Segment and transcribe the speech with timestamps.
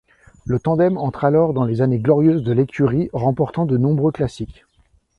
[0.47, 4.65] Le tandem entre alors dans les années glorieuses de l'écurie, remportant de nombreux classiques.